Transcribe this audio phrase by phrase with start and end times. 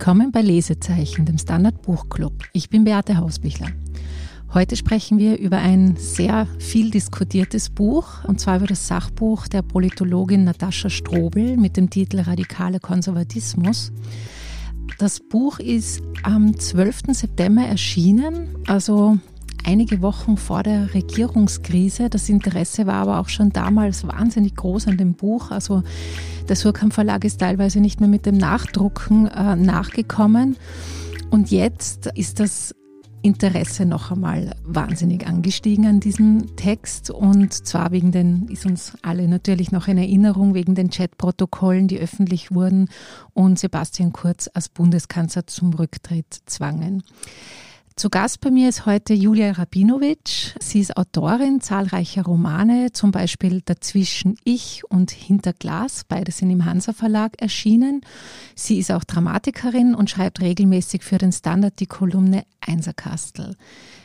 [0.00, 2.32] Willkommen bei Lesezeichen, dem Standard Buchclub.
[2.54, 3.66] Ich bin Beate Hausbichler.
[4.54, 9.60] Heute sprechen wir über ein sehr viel diskutiertes Buch, und zwar über das Sachbuch der
[9.60, 13.92] Politologin Natascha Strobel mit dem Titel Radikaler Konservatismus.
[14.96, 17.12] Das Buch ist am 12.
[17.12, 19.18] September erschienen, also
[19.70, 22.10] einige Wochen vor der Regierungskrise.
[22.10, 25.52] Das Interesse war aber auch schon damals wahnsinnig groß an dem Buch.
[25.52, 25.84] Also
[26.48, 30.56] der Surkamp Verlag ist teilweise nicht mehr mit dem Nachdrucken äh, nachgekommen.
[31.30, 32.74] Und jetzt ist das
[33.22, 39.28] Interesse noch einmal wahnsinnig angestiegen an diesem Text und zwar wegen den, ist uns alle
[39.28, 42.88] natürlich noch in Erinnerung, wegen den Chatprotokollen, die öffentlich wurden
[43.34, 47.04] und Sebastian Kurz als Bundeskanzler zum Rücktritt zwangen.
[47.96, 50.54] Zu Gast bei mir ist heute Julia Rabinowitsch.
[50.58, 56.04] Sie ist Autorin zahlreicher Romane, zum Beispiel Dazwischen Ich und Hinter Glas.
[56.08, 58.00] Beide sind im Hansa Verlag erschienen.
[58.54, 63.54] Sie ist auch Dramatikerin und schreibt regelmäßig für den Standard die Kolumne Einserkastel.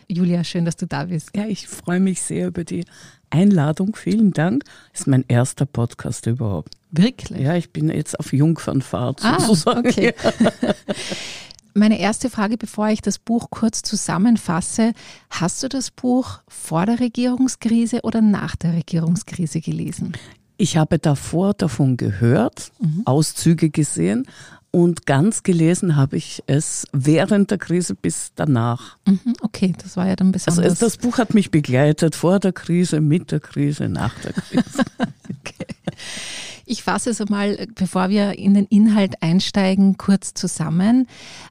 [0.10, 1.30] Julia, schön, dass du da bist.
[1.36, 2.86] Ja, ich freue mich sehr über die
[3.30, 3.96] Einladung.
[3.96, 4.66] Vielen Dank.
[4.92, 6.76] Das ist mein erster Podcast überhaupt.
[6.92, 7.40] Wirklich?
[7.40, 9.88] Ja, ich bin jetzt auf Jungfernfahrt ah, sozusagen.
[9.88, 10.14] Okay.
[11.78, 14.94] Meine erste Frage, bevor ich das Buch kurz zusammenfasse,
[15.30, 20.14] hast du das Buch vor der Regierungskrise oder nach der Regierungskrise gelesen?
[20.56, 23.02] Ich habe davor davon gehört, mhm.
[23.04, 24.26] Auszüge gesehen
[24.72, 28.98] und ganz gelesen habe ich es während der Krise bis danach.
[29.06, 30.64] Mhm, okay, das war ja dann besonders.
[30.64, 34.84] Also das Buch hat mich begleitet vor der Krise, mit der Krise, nach der Krise.
[35.40, 35.66] okay.
[36.68, 41.08] Ich fasse es einmal, bevor wir in den Inhalt einsteigen, kurz zusammen.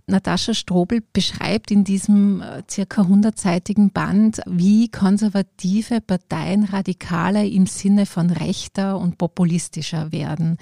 [0.07, 8.07] Natascha Strobel beschreibt in diesem äh, circa 100-seitigen Band, wie konservative Parteien radikaler im Sinne
[8.07, 10.59] von rechter und populistischer werden.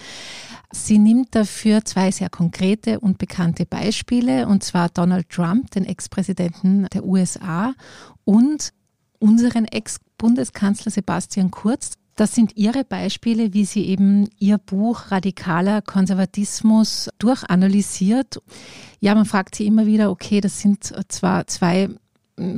[0.71, 6.87] Sie nimmt dafür zwei sehr konkrete und bekannte Beispiele, und zwar Donald Trump, den Ex-Präsidenten
[6.93, 7.75] der USA,
[8.25, 8.73] und
[9.19, 17.09] unseren Ex-Bundeskanzler Sebastian Kurz, das sind Ihre Beispiele, wie Sie eben Ihr Buch Radikaler Konservatismus
[17.19, 18.41] durchanalysiert.
[19.01, 21.89] Ja, man fragt sich immer wieder, okay, das sind zwar zwei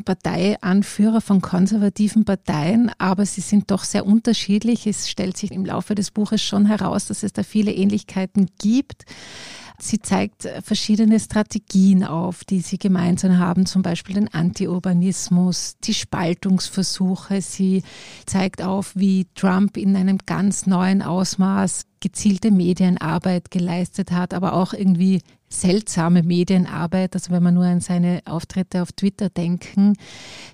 [0.04, 4.86] Parteianführer von konservativen Parteien, aber sie sind doch sehr unterschiedlich.
[4.86, 9.04] Es stellt sich im Laufe des Buches schon heraus, dass es da viele Ähnlichkeiten gibt.
[9.78, 17.42] Sie zeigt verschiedene Strategien auf, die sie gemeinsam haben, zum Beispiel den Anti-Urbanismus, die Spaltungsversuche.
[17.42, 17.82] Sie
[18.24, 24.74] zeigt auf, wie Trump in einem ganz neuen Ausmaß gezielte Medienarbeit geleistet hat, aber auch
[24.74, 25.22] irgendwie
[25.54, 29.94] seltsame Medienarbeit, also wenn man nur an seine Auftritte auf Twitter denken.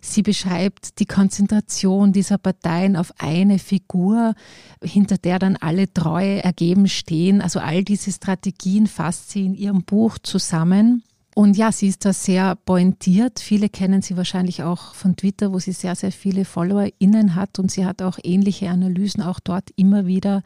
[0.00, 4.34] Sie beschreibt die Konzentration dieser Parteien auf eine Figur,
[4.82, 7.40] hinter der dann alle treu ergeben stehen.
[7.40, 11.02] Also all diese Strategien fasst sie in ihrem Buch zusammen.
[11.34, 13.38] Und ja, sie ist da sehr pointiert.
[13.38, 17.58] Viele kennen sie wahrscheinlich auch von Twitter, wo sie sehr, sehr viele FollowerInnen hat.
[17.58, 20.42] Und sie hat auch ähnliche Analysen auch dort immer wieder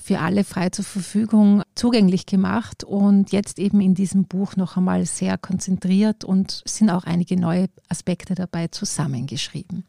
[0.00, 5.04] für alle frei zur Verfügung zugänglich gemacht und jetzt eben in diesem Buch noch einmal
[5.06, 9.84] sehr konzentriert und sind auch einige neue Aspekte dabei zusammengeschrieben.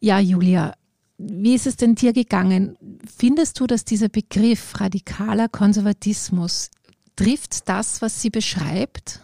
[0.00, 0.74] Ja, Julia,
[1.18, 2.76] wie ist es denn dir gegangen?
[3.04, 6.70] Findest du, dass dieser Begriff radikaler Konservatismus
[7.18, 9.20] trifft das, was sie beschreibt?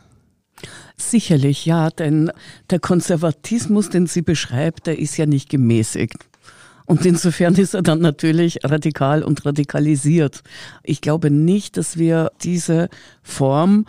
[0.97, 2.31] Sicherlich, ja, denn
[2.71, 6.16] der Konservatismus, den sie beschreibt, der ist ja nicht gemäßigt.
[6.87, 10.43] Und insofern ist er dann natürlich radikal und radikalisiert.
[10.82, 12.88] Ich glaube nicht, dass wir diese
[13.22, 13.87] Form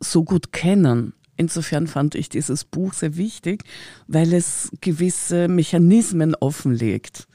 [0.00, 1.12] so gut kennen.
[1.36, 3.64] Insofern fand ich dieses Buch sehr wichtig,
[4.06, 7.26] weil es gewisse Mechanismen offenlegt.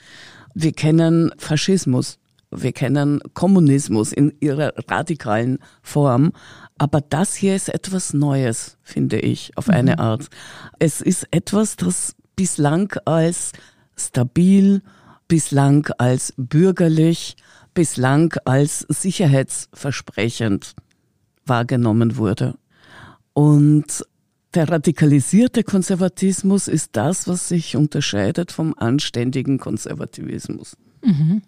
[0.53, 2.17] Wir kennen Faschismus,
[2.51, 6.31] wir kennen Kommunismus in ihrer radikalen Form,
[6.77, 9.99] aber das hier ist etwas Neues, finde ich, auf eine mhm.
[9.99, 10.29] Art.
[10.79, 13.51] Es ist etwas, das bislang als
[13.95, 14.81] stabil,
[15.27, 17.35] bislang als bürgerlich,
[17.73, 20.73] bislang als sicherheitsversprechend
[21.45, 22.55] wahrgenommen wurde.
[23.33, 24.05] Und
[24.53, 30.77] der radikalisierte Konservatismus ist das, was sich unterscheidet vom anständigen Konservativismus.
[31.03, 31.41] Mhm.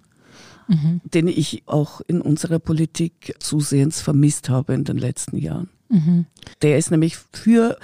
[0.69, 1.01] Mhm.
[1.03, 5.69] Den ich auch in unserer Politik zusehends vermisst habe in den letzten Jahren.
[5.89, 6.27] Mhm.
[6.61, 7.77] Der ist nämlich für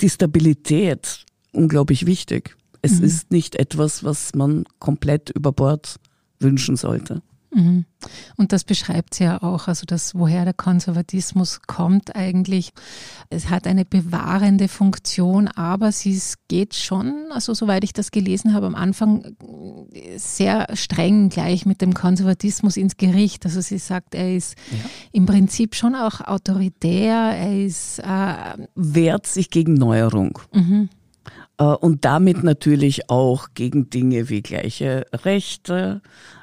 [0.00, 2.56] die Stabilität unglaublich wichtig.
[2.80, 3.04] Es mhm.
[3.04, 5.98] ist nicht etwas, was man komplett über Bord
[6.38, 7.22] wünschen sollte.
[7.50, 7.86] Mhm.
[8.36, 12.70] Und das beschreibt sie ja auch, also das, woher der Konservatismus kommt eigentlich.
[13.30, 18.66] Es hat eine bewahrende Funktion, aber sie geht schon, also soweit ich das gelesen habe,
[18.66, 19.36] am Anfang
[20.16, 23.44] sehr streng gleich mit dem Konservatismus ins Gericht.
[23.46, 24.78] Also sie sagt, er ist ja.
[25.12, 30.38] im Prinzip schon auch autoritär, er ist äh, wehrt sich gegen Neuerung.
[30.52, 30.88] Mhm.
[31.58, 36.00] Äh, und damit natürlich auch gegen Dinge wie gleiche Rechte,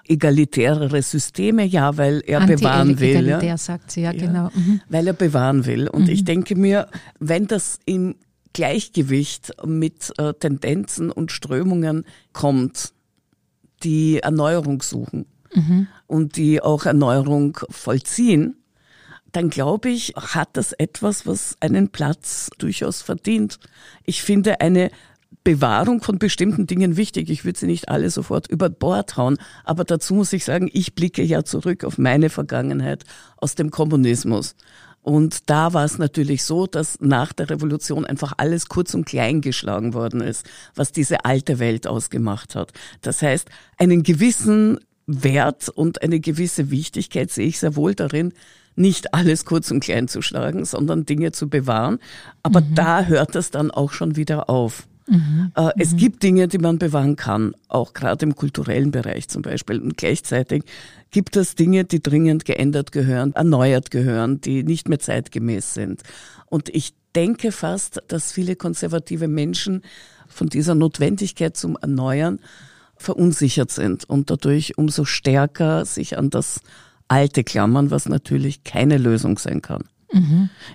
[0.08, 3.10] egalitärere Systeme, ja, weil er Anti bewahren will.
[3.16, 3.58] Egalitär, ja.
[3.58, 4.50] sagt sie, ja, ja genau.
[4.54, 4.82] Mhm.
[4.90, 5.88] Weil er bewahren will.
[5.88, 6.10] Und mhm.
[6.10, 6.88] ich denke mir,
[7.20, 8.16] wenn das im
[8.54, 12.94] Gleichgewicht mit äh, Tendenzen und Strömungen kommt,
[13.84, 15.88] die Erneuerung suchen mhm.
[16.08, 18.56] und die auch Erneuerung vollziehen,
[19.36, 23.60] dann glaube ich, hat das etwas, was einen Platz durchaus verdient.
[24.04, 24.92] Ich finde eine
[25.44, 27.30] Bewahrung von bestimmten Dingen wichtig.
[27.30, 30.96] Ich würde sie nicht alle sofort über Bord hauen, aber dazu muss ich sagen, ich
[30.96, 33.04] blicke ja zurück auf meine Vergangenheit
[33.38, 34.56] aus dem Kommunismus.
[35.02, 39.42] Und da war es natürlich so, dass nach der Revolution einfach alles kurz und klein
[39.42, 42.74] geschlagen worden ist, was diese alte Welt ausgemacht hat.
[43.02, 43.48] Das heißt,
[43.78, 48.34] einen gewissen Wert und eine gewisse Wichtigkeit sehe ich sehr wohl darin,
[48.76, 52.00] nicht alles kurz und klein zu schlagen, sondern Dinge zu bewahren.
[52.44, 52.76] Aber mhm.
[52.76, 54.88] da hört es dann auch schon wieder auf.
[55.08, 55.52] Mhm.
[55.56, 55.98] Äh, es mhm.
[55.98, 59.80] gibt Dinge, die man bewahren kann, auch gerade im kulturellen Bereich zum Beispiel.
[59.80, 60.64] Und gleichzeitig
[61.12, 66.02] gibt es Dinge, die dringend geändert gehören, erneuert gehören, die nicht mehr zeitgemäß sind.
[66.48, 69.82] Und ich denke fast, dass viele konservative Menschen
[70.28, 72.40] von dieser Notwendigkeit zum Erneuern
[72.98, 76.62] verunsichert sind und dadurch umso stärker sich an das
[77.08, 79.84] Alte klammern, was natürlich keine Lösung sein kann.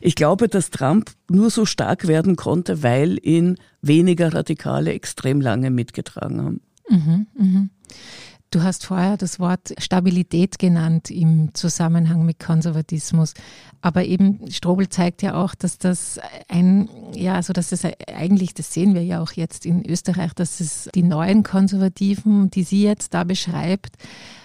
[0.00, 5.70] Ich glaube, dass Trump nur so stark werden konnte, weil ihn weniger Radikale extrem lange
[5.70, 6.60] mitgetragen haben.
[6.88, 7.70] Mhm, mhm.
[8.52, 13.34] Du hast vorher das Wort Stabilität genannt im Zusammenhang mit Konservatismus.
[13.80, 16.18] Aber eben Strobel zeigt ja auch, dass das
[16.48, 20.58] ein, ja, also dass es eigentlich, das sehen wir ja auch jetzt in Österreich, dass
[20.58, 23.96] es die neuen Konservativen, die sie jetzt da beschreibt,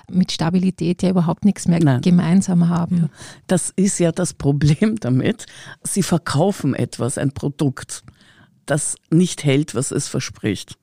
[0.10, 2.02] mit Stabilität ja überhaupt nichts mehr Nein.
[2.02, 2.98] gemeinsam haben.
[2.98, 3.10] Ja.
[3.48, 5.46] Das ist ja das Problem damit.
[5.84, 8.04] Sie verkaufen etwas, ein Produkt,
[8.66, 10.78] das nicht hält, was es verspricht.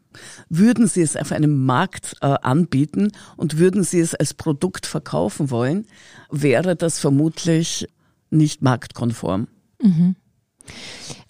[0.48, 5.50] Würden Sie es auf einem Markt äh, anbieten und würden Sie es als Produkt verkaufen
[5.50, 5.86] wollen,
[6.30, 7.88] wäre das vermutlich
[8.30, 9.48] nicht marktkonform.
[9.82, 10.16] Mhm.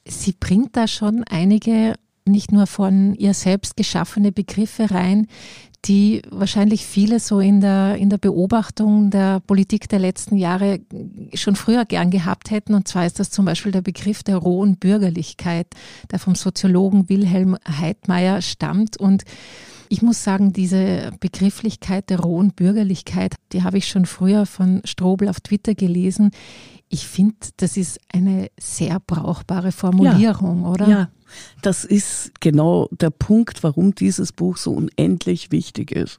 [0.04, 1.94] Sie bringt da schon einige
[2.24, 5.26] nicht nur von ihr selbst geschaffene Begriffe rein,
[5.84, 10.80] die wahrscheinlich viele so in der, in der Beobachtung der Politik der letzten Jahre
[11.34, 12.74] schon früher gern gehabt hätten.
[12.74, 15.66] Und zwar ist das zum Beispiel der Begriff der rohen Bürgerlichkeit,
[16.10, 18.96] der vom Soziologen Wilhelm Heidmeier stammt.
[18.96, 19.24] Und
[19.88, 25.28] ich muss sagen, diese Begrifflichkeit der rohen Bürgerlichkeit, die habe ich schon früher von Strobel
[25.28, 26.30] auf Twitter gelesen.
[26.94, 30.68] Ich finde, das ist eine sehr brauchbare Formulierung, ja.
[30.68, 30.88] oder?
[30.88, 31.08] Ja,
[31.62, 36.18] das ist genau der Punkt, warum dieses Buch so unendlich wichtig ist.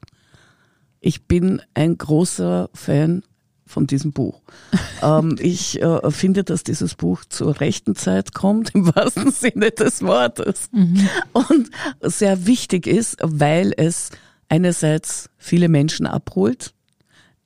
[0.99, 3.21] Ich bin ein großer Fan
[3.67, 4.41] von diesem Buch.
[5.03, 10.01] ähm, ich äh, finde, dass dieses Buch zur rechten Zeit kommt, im wahrsten Sinne des
[10.01, 10.69] Wortes.
[10.71, 11.07] Mhm.
[11.33, 11.69] Und
[12.01, 14.09] sehr wichtig ist, weil es
[14.49, 16.73] einerseits viele Menschen abholt,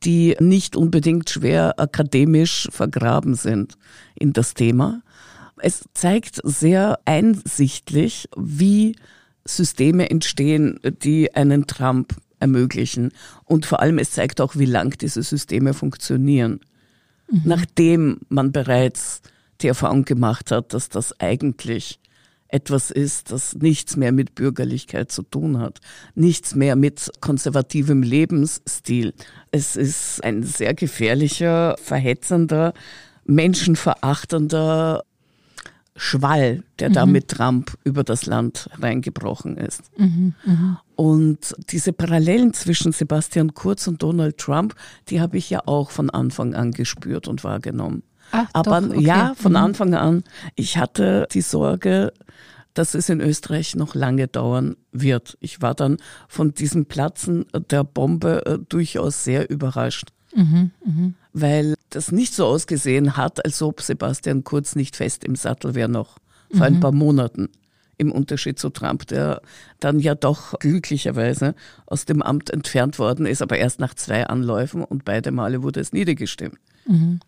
[0.04, 3.78] die nicht unbedingt schwer akademisch vergraben sind
[4.16, 5.02] in das Thema.
[5.58, 8.96] Es zeigt sehr einsichtlich, wie
[9.46, 13.12] Systeme entstehen, die einen Trump ermöglichen.
[13.46, 16.60] Und vor allem, es zeigt auch, wie lang diese Systeme funktionieren.
[17.32, 17.42] Mhm.
[17.46, 19.22] Nachdem man bereits
[19.62, 22.00] die Erfahrung gemacht hat, dass das eigentlich
[22.50, 25.80] etwas ist, das nichts mehr mit Bürgerlichkeit zu tun hat,
[26.16, 29.14] nichts mehr mit konservativem Lebensstil.
[29.52, 32.74] Es ist ein sehr gefährlicher, verhetzender,
[33.26, 35.04] menschenverachtender
[35.98, 36.94] Schwall, der mhm.
[36.94, 39.82] da mit Trump über das Land reingebrochen ist.
[39.98, 40.82] Mhm, mh.
[40.96, 44.76] Und diese Parallelen zwischen Sebastian Kurz und Donald Trump,
[45.10, 48.04] die habe ich ja auch von Anfang an gespürt und wahrgenommen.
[48.32, 49.02] Ach, Aber doch, okay.
[49.02, 49.58] ja, von mhm.
[49.58, 50.24] Anfang an.
[50.56, 52.12] Ich hatte die Sorge,
[52.74, 55.38] dass es in Österreich noch lange dauern wird.
[55.40, 60.10] Ich war dann von diesem Platzen der Bombe äh, durchaus sehr überrascht.
[60.36, 61.12] Mhm, mh.
[61.34, 65.90] Weil das nicht so ausgesehen hat, als ob Sebastian Kurz nicht fest im Sattel wäre
[65.90, 66.20] noch
[66.52, 66.76] vor mhm.
[66.76, 67.50] ein paar Monaten.
[68.00, 69.42] Im Unterschied zu Trump, der
[69.80, 71.56] dann ja doch glücklicherweise
[71.88, 75.80] aus dem Amt entfernt worden ist, aber erst nach zwei Anläufen und beide Male wurde
[75.80, 76.60] es niedergestimmt.
[76.86, 77.22] Mhm.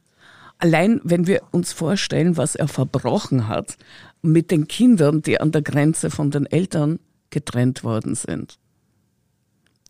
[0.60, 3.78] Allein wenn wir uns vorstellen, was er verbrochen hat
[4.22, 7.00] mit den Kindern, die an der Grenze von den Eltern
[7.30, 8.60] getrennt worden sind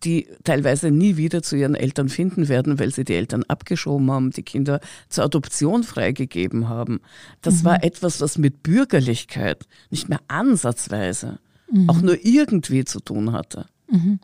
[0.03, 4.31] die teilweise nie wieder zu ihren Eltern finden werden, weil sie die Eltern abgeschoben haben,
[4.31, 7.01] die Kinder zur Adoption freigegeben haben.
[7.41, 7.65] Das mhm.
[7.65, 11.39] war etwas, was mit Bürgerlichkeit nicht mehr ansatzweise
[11.71, 11.89] mhm.
[11.89, 13.65] auch nur irgendwie zu tun hatte.
[13.89, 14.19] Mhm.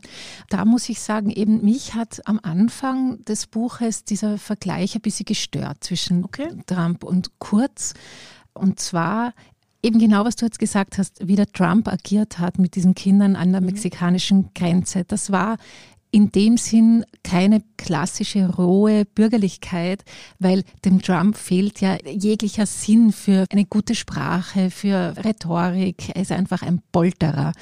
[0.48, 5.26] Da muss ich sagen, eben mich hat am Anfang des Buches dieser Vergleich ein bisschen
[5.26, 6.48] gestört zwischen okay.
[6.66, 7.94] Trump und Kurz.
[8.54, 9.34] Und zwar
[9.82, 13.36] eben genau, was du jetzt gesagt hast, wie der Trump agiert hat mit diesen Kindern
[13.36, 13.68] an der mhm.
[13.68, 15.04] mexikanischen Grenze.
[15.04, 15.58] Das war
[16.16, 20.02] in dem Sinn keine klassische rohe Bürgerlichkeit,
[20.38, 26.08] weil dem Trump fehlt ja jeglicher Sinn für eine gute Sprache, für Rhetorik.
[26.14, 27.52] Er ist einfach ein Polterer.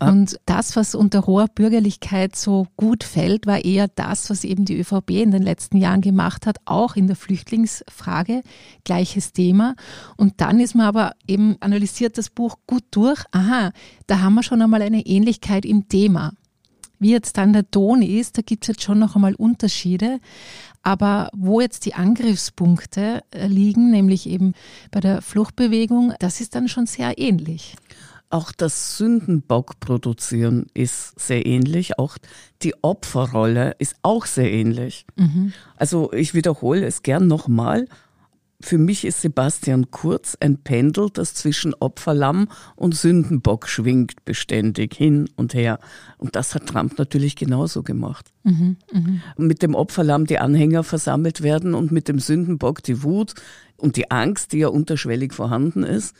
[0.00, 0.10] Ah.
[0.10, 4.80] Und das, was unter roher Bürgerlichkeit so gut fällt, war eher das, was eben die
[4.80, 8.42] ÖVP in den letzten Jahren gemacht hat, auch in der Flüchtlingsfrage.
[8.82, 9.76] Gleiches Thema.
[10.16, 13.22] Und dann ist man aber eben analysiert das Buch gut durch.
[13.30, 13.70] Aha,
[14.08, 16.32] da haben wir schon einmal eine Ähnlichkeit im Thema.
[17.02, 20.20] Wie jetzt dann der Ton ist, da gibt es jetzt schon noch einmal Unterschiede.
[20.84, 24.54] Aber wo jetzt die Angriffspunkte äh, liegen, nämlich eben
[24.92, 27.74] bei der Fluchtbewegung, das ist dann schon sehr ähnlich.
[28.30, 31.98] Auch das Sündenbock produzieren ist sehr ähnlich.
[31.98, 32.18] Auch
[32.62, 35.04] die Opferrolle ist auch sehr ähnlich.
[35.16, 35.52] Mhm.
[35.76, 37.88] Also ich wiederhole es gern nochmal.
[38.62, 45.28] Für mich ist Sebastian Kurz ein Pendel, das zwischen Opferlamm und Sündenbock schwingt, beständig hin
[45.36, 45.80] und her.
[46.16, 48.32] Und das hat Trump natürlich genauso gemacht.
[48.44, 49.02] Mhm, mh.
[49.36, 53.34] Mit dem Opferlamm die Anhänger versammelt werden und mit dem Sündenbock die Wut
[53.76, 56.14] und die Angst, die ja unterschwellig vorhanden ist,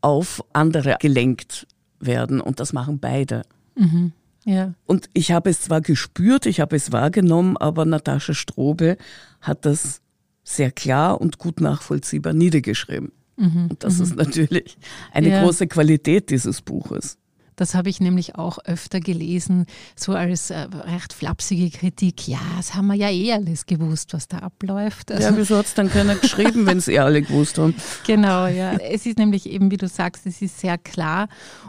[0.00, 1.66] auf andere gelenkt
[2.00, 2.40] werden.
[2.40, 3.42] Und das machen beide.
[3.74, 4.12] Mhm.
[4.46, 4.72] Ja.
[4.86, 8.96] Und ich habe es zwar gespürt, ich habe es wahrgenommen, aber Natascha Strobe
[9.40, 10.00] hat das
[10.48, 13.12] sehr klar und gut nachvollziehbar niedergeschrieben.
[13.36, 14.04] Mhm, und das mhm.
[14.04, 14.78] ist natürlich
[15.12, 15.42] eine ja.
[15.42, 17.18] große Qualität dieses Buches.
[17.56, 22.28] Das habe ich nämlich auch öfter gelesen, so als äh, recht flapsige Kritik.
[22.28, 25.10] Ja, das haben wir ja eh alles gewusst, was da abläuft.
[25.10, 27.74] Also, ja, wieso hat es dann keiner geschrieben, wenn es eh alle gewusst haben?
[28.06, 28.74] Genau, ja.
[28.74, 31.28] Es ist nämlich eben, wie du sagst, es ist sehr klar.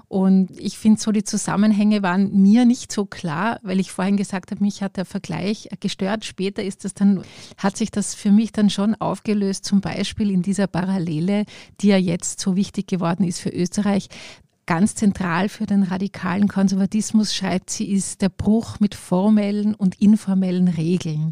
[0.09, 4.51] Und ich finde so, die Zusammenhänge waren mir nicht so klar, weil ich vorhin gesagt
[4.51, 6.25] habe, mich hat der Vergleich gestört.
[6.25, 7.23] Später ist das dann,
[7.57, 11.45] hat sich das für mich dann schon aufgelöst, zum Beispiel in dieser Parallele,
[11.79, 14.09] die ja jetzt so wichtig geworden ist für Österreich,
[14.67, 20.67] Ganz zentral für den radikalen Konservatismus, schreibt sie, ist der Bruch mit formellen und informellen
[20.67, 21.31] Regeln.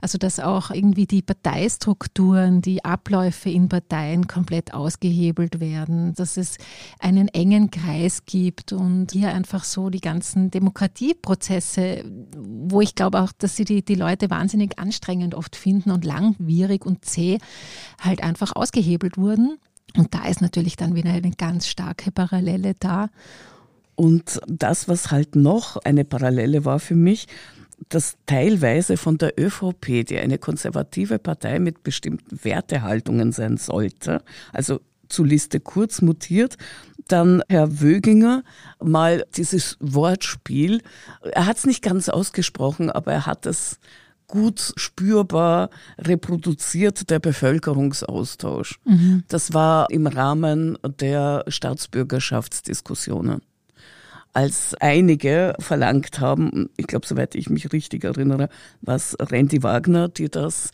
[0.00, 6.56] Also dass auch irgendwie die Parteistrukturen, die Abläufe in Parteien komplett ausgehebelt werden, dass es
[6.98, 13.32] einen engen Kreis gibt und hier einfach so die ganzen Demokratieprozesse, wo ich glaube auch,
[13.32, 17.40] dass sie die, die Leute wahnsinnig anstrengend oft finden und langwierig und zäh
[18.00, 19.58] halt einfach ausgehebelt wurden.
[19.96, 23.10] Und da ist natürlich dann wieder eine ganz starke Parallele da.
[23.96, 27.26] Und das, was halt noch eine Parallele war für mich,
[27.88, 34.80] dass teilweise von der ÖVP, die eine konservative Partei mit bestimmten Wertehaltungen sein sollte, also
[35.08, 36.56] zu Liste kurz mutiert,
[37.08, 38.44] dann Herr Wöginger
[38.82, 40.82] mal dieses Wortspiel,
[41.32, 43.80] er hat es nicht ganz ausgesprochen, aber er hat es
[44.30, 48.78] gut spürbar reproduziert der Bevölkerungsaustausch.
[48.84, 49.24] Mhm.
[49.28, 53.42] Das war im Rahmen der Staatsbürgerschaftsdiskussionen.
[54.32, 58.48] Als einige verlangt haben, ich glaube, soweit ich mich richtig erinnere,
[58.80, 60.70] was Randy Wagner, die das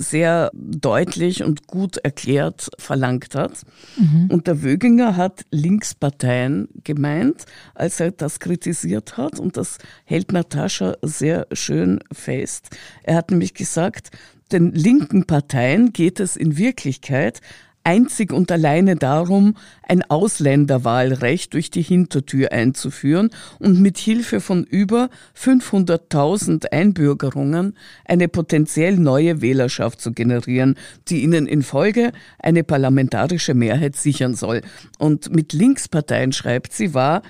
[0.00, 3.60] sehr deutlich und gut erklärt verlangt hat.
[3.98, 4.28] Mhm.
[4.30, 9.38] Und der Wöginger hat Linksparteien gemeint, als er das kritisiert hat.
[9.38, 12.70] Und das hält Natascha sehr schön fest.
[13.02, 14.10] Er hat nämlich gesagt,
[14.52, 17.42] den linken Parteien geht es in Wirklichkeit
[17.84, 25.10] einzig und alleine darum, ein Ausländerwahlrecht durch die Hintertür einzuführen und mit Hilfe von über
[25.36, 30.76] 500.000 Einbürgerungen eine potenziell neue Wählerschaft zu generieren,
[31.08, 34.62] die ihnen in Folge eine parlamentarische Mehrheit sichern soll.
[34.98, 37.22] Und mit Linksparteien, schreibt sie, war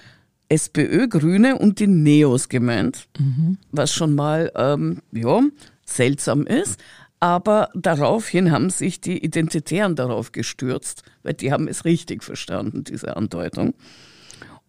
[0.48, 3.56] SPÖ, Grüne und die Neos gemeint, mhm.
[3.70, 5.42] was schon mal ähm, ja,
[5.86, 6.80] seltsam ist.
[7.20, 13.16] Aber daraufhin haben sich die Identitären darauf gestürzt, weil die haben es richtig verstanden, diese
[13.16, 13.74] Andeutung.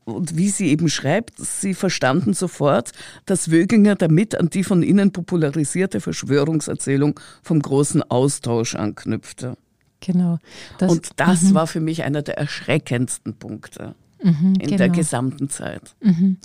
[0.04, 2.92] Und wie sie eben schreibt, sie verstanden sofort,
[3.26, 9.56] dass Wöginger damit an die von ihnen popularisierte Verschwörungserzählung vom großen Austausch anknüpfte.
[10.02, 10.40] Genau.
[10.80, 11.54] Das, Und das -hmm.
[11.54, 14.78] war für mich einer der erschreckendsten Punkte mhm, in genau.
[14.78, 15.96] der gesamten Zeit.
[16.02, 16.38] Mhm.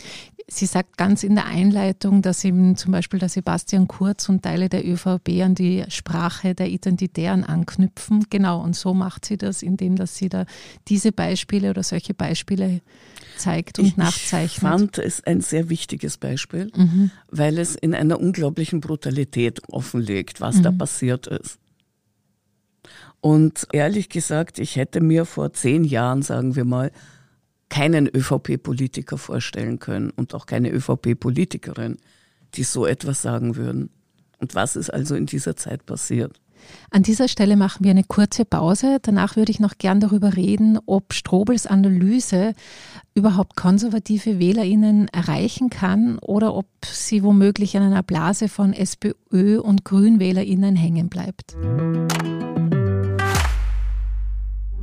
[0.49, 4.69] Sie sagt ganz in der Einleitung, dass eben zum Beispiel der Sebastian Kurz und Teile
[4.69, 8.27] der ÖVP an die Sprache der Identitären anknüpfen.
[8.31, 10.47] Genau, und so macht sie das, indem dass sie da
[10.87, 12.81] diese Beispiele oder solche Beispiele
[13.37, 14.53] zeigt und ich nachzeichnet.
[14.53, 17.11] Ich fand es ein sehr wichtiges Beispiel, mhm.
[17.29, 20.63] weil es in einer unglaublichen Brutalität offenlegt, was mhm.
[20.63, 21.59] da passiert ist.
[23.21, 26.93] Und ehrlich gesagt, ich hätte mir vor zehn Jahren, sagen wir mal,
[27.69, 31.99] keinen ÖVP-Politiker vorstellen können und auch keine ÖVP-Politikerin,
[32.55, 33.91] die so etwas sagen würden.
[34.39, 36.41] Und was ist also in dieser Zeit passiert?
[36.91, 38.99] An dieser Stelle machen wir eine kurze Pause.
[39.03, 42.55] Danach würde ich noch gern darüber reden, ob Strobels Analyse
[43.15, 49.85] überhaupt konservative WählerInnen erreichen kann oder ob sie womöglich in einer Blase von SPÖ und
[49.85, 51.57] GrünwählerInnen hängen bleibt.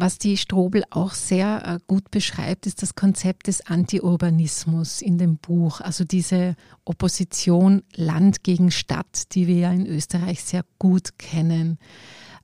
[0.00, 5.38] Was die Strobel auch sehr äh, gut beschreibt, ist das Konzept des Antiurbanismus in dem
[5.38, 5.80] Buch.
[5.80, 11.80] Also diese Opposition Land gegen Stadt, die wir ja in Österreich sehr gut kennen.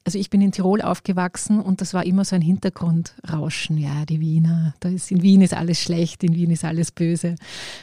[0.05, 3.79] Also ich bin in Tirol aufgewachsen und das war immer so ein Hintergrundrauschen.
[3.79, 7.37] Ja, die Wiener, da ist, in Wien ist alles schlecht, in Wien ist alles böse.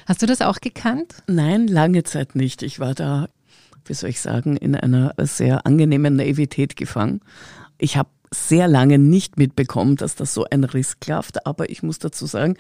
[0.06, 1.24] Hast du das auch gekannt?
[1.28, 2.62] Nein, lange Zeit nicht.
[2.62, 3.30] Ich war da,
[3.86, 7.22] wie soll ich sagen, in einer sehr angenehmen Naivität gefangen.
[7.78, 11.46] Ich habe sehr lange nicht mitbekommen, dass das so ein Riss klafft.
[11.46, 12.56] Aber ich muss dazu sagen,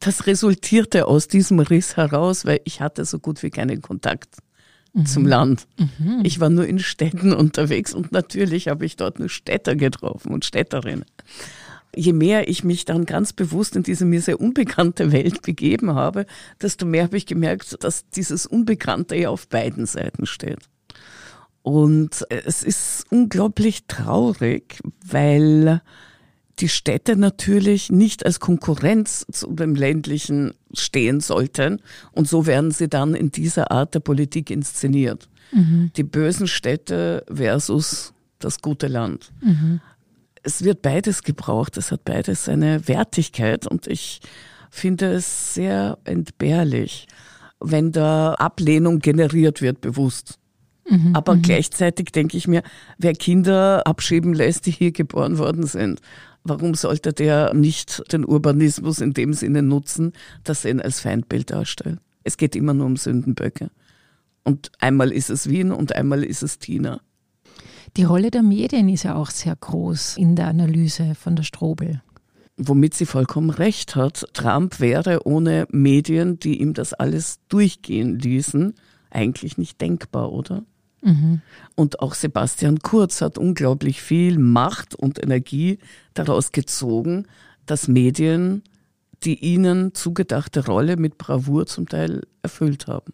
[0.00, 4.36] das resultierte aus diesem Riss heraus, weil ich hatte so gut wie keinen Kontakt
[4.92, 5.06] mhm.
[5.06, 5.66] zum Land.
[5.78, 6.20] Mhm.
[6.22, 10.44] Ich war nur in Städten unterwegs und natürlich habe ich dort nur Städter getroffen und
[10.44, 11.04] Städterinnen.
[11.94, 16.26] Je mehr ich mich dann ganz bewusst in diese mir sehr unbekannte Welt begeben habe,
[16.60, 20.68] desto mehr habe ich gemerkt, dass dieses Unbekannte ja auf beiden Seiten steht.
[21.66, 25.82] Und es ist unglaublich traurig, weil
[26.60, 31.82] die Städte natürlich nicht als Konkurrenz zu dem ländlichen stehen sollten.
[32.12, 35.28] Und so werden sie dann in dieser Art der Politik inszeniert.
[35.50, 35.90] Mhm.
[35.96, 39.32] Die bösen Städte versus das gute Land.
[39.40, 39.80] Mhm.
[40.44, 44.20] Es wird beides gebraucht, es hat beides seine Wertigkeit und ich
[44.70, 47.08] finde es sehr entbehrlich,
[47.58, 50.38] wenn da Ablehnung generiert wird, bewusst.
[50.88, 51.42] Mhm, Aber mhm.
[51.42, 52.62] gleichzeitig denke ich mir,
[52.98, 56.00] wer Kinder abschieben lässt, die hier geboren worden sind,
[56.44, 60.12] warum sollte der nicht den Urbanismus in dem Sinne nutzen,
[60.44, 61.98] dass er ihn als Feindbild darstellt?
[62.24, 63.70] Es geht immer nur um Sündenböcke.
[64.44, 67.00] Und einmal ist es Wien und einmal ist es Tina.
[67.96, 72.02] Die Rolle der Medien ist ja auch sehr groß in der Analyse von der Strobel.
[72.56, 74.26] Womit sie vollkommen recht hat.
[74.32, 78.74] Trump wäre ohne Medien, die ihm das alles durchgehen ließen,
[79.10, 80.64] eigentlich nicht denkbar, oder?
[81.76, 85.78] Und auch Sebastian Kurz hat unglaublich viel Macht und Energie
[86.14, 87.26] daraus gezogen,
[87.64, 88.62] dass Medien
[89.24, 93.12] die ihnen zugedachte Rolle mit Bravour zum Teil erfüllt haben.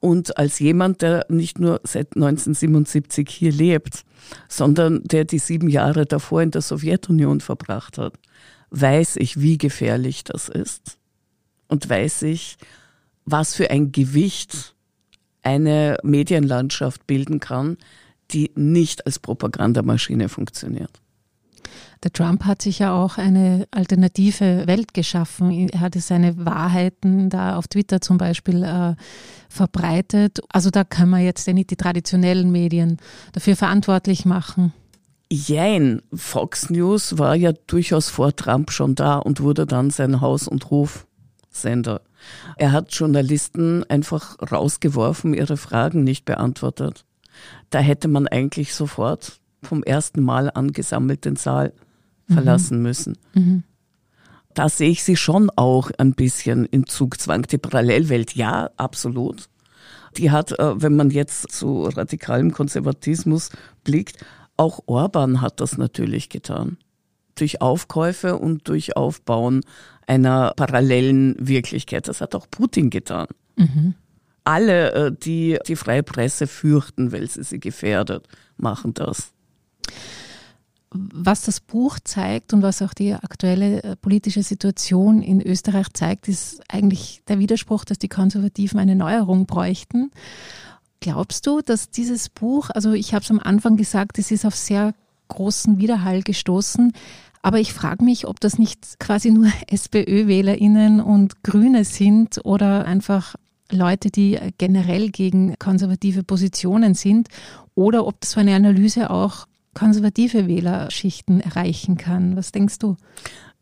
[0.00, 4.04] Und als jemand, der nicht nur seit 1977 hier lebt,
[4.48, 8.14] sondern der die sieben Jahre davor in der Sowjetunion verbracht hat,
[8.70, 10.98] weiß ich, wie gefährlich das ist.
[11.68, 12.56] Und weiß ich,
[13.24, 14.71] was für ein Gewicht
[15.42, 17.76] eine Medienlandschaft bilden kann,
[18.30, 21.02] die nicht als Propagandamaschine funktioniert.
[22.02, 25.68] Der Trump hat sich ja auch eine alternative Welt geschaffen.
[25.68, 28.96] Er hatte seine Wahrheiten da auf Twitter zum Beispiel äh,
[29.48, 30.40] verbreitet.
[30.48, 32.96] Also da kann man jetzt ja nicht die traditionellen Medien
[33.32, 34.72] dafür verantwortlich machen.
[35.30, 40.48] Jein, Fox News war ja durchaus vor Trump schon da und wurde dann sein Haus-
[40.48, 42.02] und Hofsender.
[42.56, 47.04] Er hat Journalisten einfach rausgeworfen, ihre Fragen nicht beantwortet.
[47.70, 51.72] Da hätte man eigentlich sofort vom ersten Mal angesammelt den Saal
[52.26, 52.34] mhm.
[52.34, 53.18] verlassen müssen.
[53.34, 53.62] Mhm.
[54.54, 57.42] Da sehe ich sie schon auch ein bisschen in Zugzwang.
[57.42, 59.48] Die Parallelwelt, ja, absolut.
[60.18, 63.50] Die hat, äh, wenn man jetzt zu radikalem Konservatismus
[63.82, 64.18] blickt,
[64.58, 66.76] auch Orban hat das natürlich getan.
[67.34, 69.62] Durch Aufkäufe und durch Aufbauen
[70.06, 72.08] einer parallelen Wirklichkeit.
[72.08, 73.28] Das hat auch Putin getan.
[73.56, 73.94] Mhm.
[74.44, 79.32] Alle, äh, die die freie Presse fürchten, weil sie sie gefährdet, machen das.
[80.94, 86.28] Was das Buch zeigt und was auch die aktuelle äh, politische Situation in Österreich zeigt,
[86.28, 90.10] ist eigentlich der Widerspruch, dass die Konservativen eine Neuerung bräuchten.
[91.00, 94.54] Glaubst du, dass dieses Buch, also ich habe es am Anfang gesagt, es ist auf
[94.54, 94.94] sehr
[95.32, 96.92] großen Widerhall gestoßen.
[97.42, 103.34] Aber ich frage mich, ob das nicht quasi nur SPÖ-WählerInnen und Grüne sind oder einfach
[103.70, 107.28] Leute, die generell gegen konservative Positionen sind
[107.74, 112.36] oder ob so eine Analyse auch konservative Wählerschichten erreichen kann.
[112.36, 112.96] Was denkst du?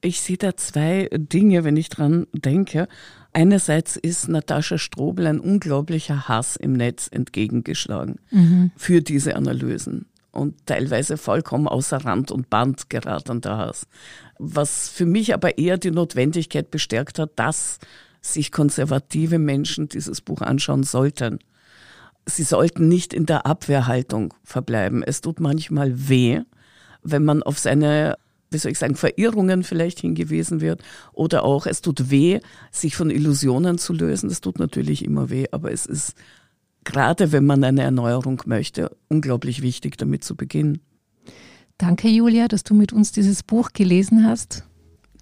[0.02, 2.88] Ich sehe da zwei Dinge, wenn ich dran denke.
[3.32, 8.72] Einerseits ist Natascha Strobel ein unglaublicher Hass im Netz entgegengeschlagen mhm.
[8.76, 13.86] für diese Analysen und teilweise vollkommen außer Rand und Band geratender Hass.
[14.38, 17.78] Was für mich aber eher die Notwendigkeit bestärkt hat, dass
[18.20, 21.38] sich konservative Menschen dieses Buch anschauen sollten.
[22.26, 25.02] Sie sollten nicht in der Abwehrhaltung verbleiben.
[25.02, 26.40] Es tut manchmal weh,
[27.02, 28.16] wenn man auf seine
[28.50, 32.40] wie soll ich sagen, Verirrungen vielleicht hingewiesen wird oder auch es tut weh,
[32.72, 34.28] sich von Illusionen zu lösen.
[34.28, 36.14] Das tut natürlich immer weh, aber es ist
[36.84, 40.80] gerade, wenn man eine Erneuerung möchte, unglaublich wichtig, damit zu beginnen.
[41.78, 44.64] Danke, Julia, dass du mit uns dieses Buch gelesen hast.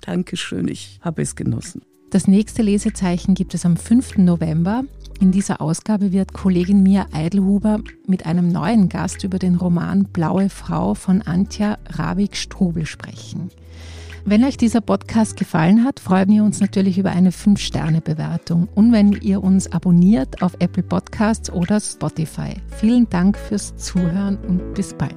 [0.01, 1.83] Dankeschön, ich habe es genossen.
[2.11, 4.19] Das nächste Lesezeichen gibt es am 5.
[4.19, 4.83] November.
[5.21, 10.49] In dieser Ausgabe wird Kollegin Mia Eidelhuber mit einem neuen Gast über den Roman Blaue
[10.49, 13.51] Frau von Antja Ravik-Strubel sprechen.
[14.31, 19.13] Wenn euch dieser Podcast gefallen hat, freuen wir uns natürlich über eine 5-Sterne-Bewertung und wenn
[19.13, 22.57] ihr uns abonniert auf Apple Podcasts oder Spotify.
[22.77, 25.17] Vielen Dank fürs Zuhören und bis bald.